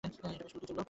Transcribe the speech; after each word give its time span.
এটা 0.03 0.09
বেশ 0.23 0.51
দ্রুতই 0.51 0.63
ঘটল! 0.63 0.77